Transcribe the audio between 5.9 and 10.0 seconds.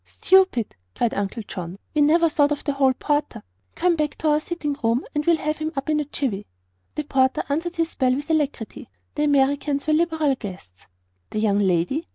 in a jiffy." The portiere answered his bell with alacrity. The Americans were